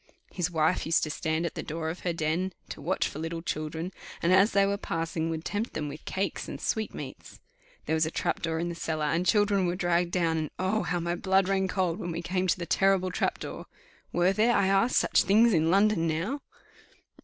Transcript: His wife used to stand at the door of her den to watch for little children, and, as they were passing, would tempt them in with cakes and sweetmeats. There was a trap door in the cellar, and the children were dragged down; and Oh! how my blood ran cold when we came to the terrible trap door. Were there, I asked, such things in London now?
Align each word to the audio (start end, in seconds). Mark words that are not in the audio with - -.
His 0.31 0.49
wife 0.49 0.87
used 0.87 1.03
to 1.03 1.11
stand 1.11 1.45
at 1.45 1.53
the 1.53 1.61
door 1.61 1.91
of 1.91 1.99
her 1.99 2.11
den 2.11 2.53
to 2.69 2.81
watch 2.81 3.07
for 3.07 3.19
little 3.19 3.43
children, 3.43 3.93
and, 4.23 4.33
as 4.33 4.53
they 4.53 4.65
were 4.65 4.75
passing, 4.75 5.29
would 5.29 5.45
tempt 5.45 5.75
them 5.75 5.83
in 5.83 5.89
with 5.89 6.05
cakes 6.05 6.47
and 6.47 6.59
sweetmeats. 6.59 7.39
There 7.85 7.93
was 7.93 8.07
a 8.07 8.09
trap 8.09 8.41
door 8.41 8.57
in 8.57 8.67
the 8.69 8.73
cellar, 8.73 9.05
and 9.05 9.23
the 9.23 9.29
children 9.29 9.67
were 9.67 9.75
dragged 9.75 10.11
down; 10.11 10.37
and 10.39 10.49
Oh! 10.57 10.81
how 10.81 10.99
my 10.99 11.13
blood 11.13 11.47
ran 11.47 11.67
cold 11.67 11.99
when 11.99 12.09
we 12.11 12.23
came 12.23 12.47
to 12.47 12.57
the 12.57 12.65
terrible 12.65 13.11
trap 13.11 13.37
door. 13.37 13.67
Were 14.11 14.33
there, 14.33 14.55
I 14.57 14.65
asked, 14.65 14.95
such 14.97 15.21
things 15.21 15.53
in 15.53 15.69
London 15.69 16.07
now? 16.07 16.41